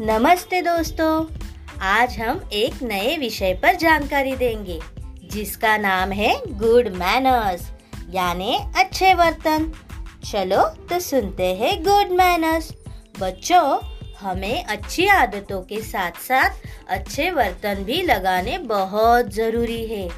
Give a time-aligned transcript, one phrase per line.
[0.00, 1.24] नमस्ते दोस्तों।
[1.82, 4.78] आज हम एक नए विषय पर जानकारी देंगे,
[5.32, 7.62] जिसका नाम है गुड मैनर्स
[8.10, 9.66] यानी अच्छे बर्तन
[10.24, 12.72] चलो तो सुनते हैं गुड मैनर्स
[13.20, 13.78] बच्चों,
[14.20, 16.50] हमें अच्छी आदतों के साथ साथ
[16.88, 20.08] अच्छे बर्तन भी लगाने बहुत ज़रूरी है।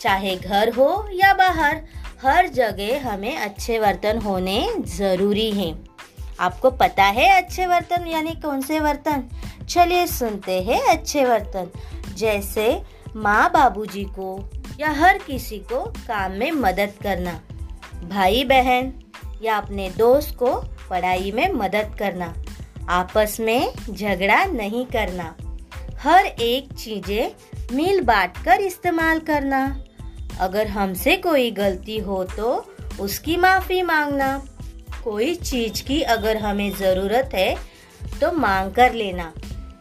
[0.00, 1.80] चाहे घर हो या बाहर,
[2.22, 5.72] हर जगह हमें अच्छे बर्तन होने ज़रूरी हैं।
[6.40, 9.24] आपको पता है अच्छे बर्तन यानी कौन से बर्तन
[9.68, 11.70] चलिए सुनते हैं अच्छे बर्तन
[12.14, 12.82] जैसे
[13.16, 14.28] माँ बाबूजी को
[14.80, 17.40] या हर किसी को काम में मदद करना।
[18.08, 18.92] भाई बहन
[19.42, 20.54] या अपने दोस्त को
[20.90, 22.34] पढ़ाई में मदद करना।
[22.88, 25.34] आपस में झगड़ा नहीं करना।
[25.98, 29.62] हर एक चीज़ें मिल बांट कर इस्तेमाल करना।
[30.40, 34.40] अगर हमसे कोई गलती हो तो उसकी माफ़ी मांगना।
[35.04, 37.54] कोई चीज़ की अगर हमें ज़रूरत है
[38.20, 39.32] तो मांग कर लेना।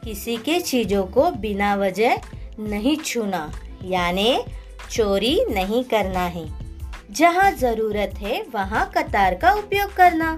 [0.04, 2.16] किसी के चीज़ों को बिना वजह
[2.60, 3.52] नहीं छूना,
[3.86, 4.40] यानी
[4.92, 6.46] चोरी नहीं करना है।
[7.12, 10.32] जहाँ ज़रूरत है, वहाँ कतार का उपयोग करना।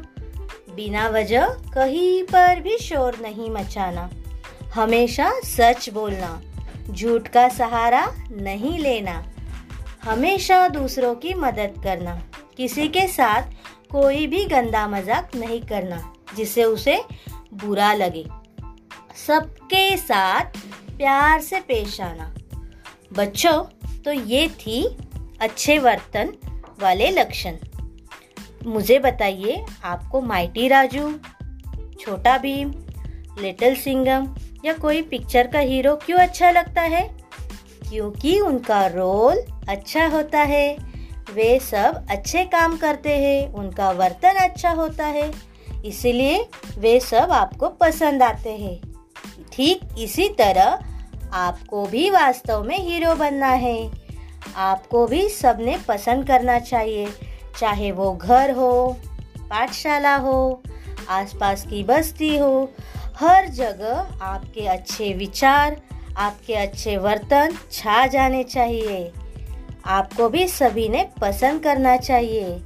[0.75, 4.09] बिना वजह कहीं पर भी शोर नहीं मचाना।
[4.73, 6.41] हमेशा सच बोलना,
[6.89, 9.23] झूठ का सहारा नहीं लेना।
[10.03, 12.21] हमेशा दूसरों की मदद करना,
[12.57, 13.41] किसी के साथ
[13.91, 17.03] कोई भी गंदा मज़ाक नहीं करना, जिससे उसे
[17.53, 18.25] बुरा लगे।
[19.27, 20.45] सबके साथ
[20.97, 22.33] प्यार से पेश आना।
[23.13, 23.63] बच्चों
[24.01, 24.97] तो ये थी
[25.41, 26.33] अच्छे वर्तन
[26.81, 27.55] वाले लक्षण।
[28.65, 31.11] मुझे बताइए आपको माइटी राजू,
[31.99, 32.73] छोटा भीम,
[33.39, 37.17] लिटिल सिंगम या कोई पिक्चर का हीरो क्यों अच्छा लगता है?
[37.89, 40.90] क्योंकि उनका रोल अच्छा होता है।
[41.33, 45.31] वे सब अच्छे काम करते हैं, उनका वर्तन अच्छा होता है,
[45.85, 48.79] इसलिए वे सब आपको पसंद आते हैं।
[49.53, 50.79] ठीक इसी तरह
[51.33, 53.91] आपको भी वास्तव में हीरो बनना है।
[54.55, 57.07] आपको भी सबने पसंद करना चाहिए,
[57.59, 58.97] चाहे वो घर हो,
[59.49, 60.63] पाठशाला हो,
[61.09, 62.69] आसपास की बस्ती हो,
[63.17, 65.81] हर जगह आपके अच्छे विचार,
[66.17, 69.11] आपके अच्छे वर्तन छा जाने चाहिए।
[69.85, 72.61] आपको भी सभी ने पसंद करना चाहिए।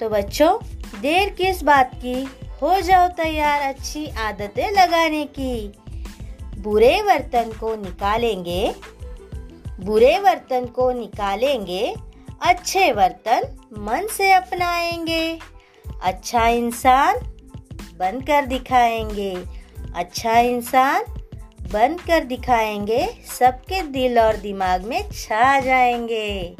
[0.00, 0.58] तो बच्चों,
[1.00, 2.28] देर किस बात की?
[2.62, 5.72] हो जाओ तैयार अच्छी आदतें लगाने की।
[6.58, 8.74] बुरे बर्तन को निकालेंगे।
[9.80, 11.96] बुरे बर्तन को निकालेंगे,
[12.42, 13.40] अच्छे बर्तन
[13.78, 15.38] मन से अपनाएँगे।
[16.02, 17.16] अच्छा इंसान
[17.98, 19.44] बनकर दिखाएँगे।
[19.94, 21.04] अच्छा इंसान
[21.62, 23.06] बंद कर दिखाएँगे
[23.38, 26.56] सबके दिल और दिमाग में छा जाएँगे।